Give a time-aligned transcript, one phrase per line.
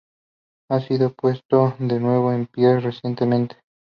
[0.71, 3.57] Ha sido puesto de nuevo en pie recientemente.